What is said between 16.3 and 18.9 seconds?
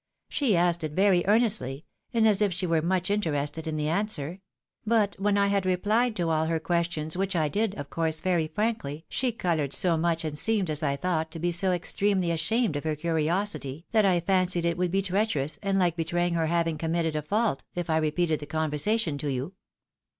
her having committed a fault, if I repeated the con <